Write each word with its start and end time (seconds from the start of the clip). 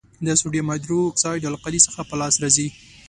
د 0.25 0.27
سوډیم 0.41 0.67
هایدرو 0.71 0.99
اکسایډ 1.09 1.43
القلي 1.51 1.79
څخه 1.87 2.01
په 2.09 2.15
لاس 2.21 2.35
راځي. 2.43 2.67